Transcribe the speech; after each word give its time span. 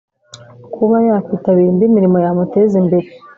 kuba 0.73 0.97
yakwitabira 1.07 1.69
indi 1.71 1.85
mirimo 1.95 2.17
yamuteza 2.25 2.73
imbere. 2.81 3.07